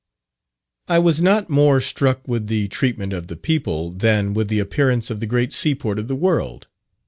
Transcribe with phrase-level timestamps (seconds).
[0.87, 5.11] I was not more struck with the treatment of the people, than with the appearance
[5.11, 6.65] of the great seaport of the world.